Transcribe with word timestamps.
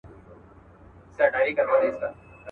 د 1.15 1.15
جهاني 1.17 1.51
د 1.57 1.57
ګل 1.57 1.65
ګېډیو 1.69 1.91
وطن. 1.93 2.11